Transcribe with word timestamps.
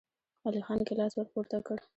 علی 0.45 0.61
خان 0.65 0.79
ګيلاس 0.87 1.13
ور 1.15 1.27
پورته 1.33 1.57
کړ. 1.65 1.77